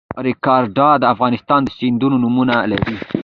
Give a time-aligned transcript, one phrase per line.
[0.25, 2.95] ریګویډا د افغانستان د سیندونو نومونه لري